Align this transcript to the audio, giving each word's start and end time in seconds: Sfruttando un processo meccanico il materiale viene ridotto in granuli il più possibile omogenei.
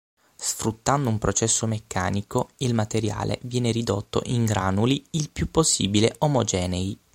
Sfruttando 0.35 1.09
un 1.09 1.19
processo 1.19 1.67
meccanico 1.67 2.49
il 2.57 2.73
materiale 2.73 3.37
viene 3.43 3.69
ridotto 3.69 4.23
in 4.25 4.45
granuli 4.45 5.05
il 5.11 5.29
più 5.29 5.51
possibile 5.51 6.15
omogenei. 6.21 6.97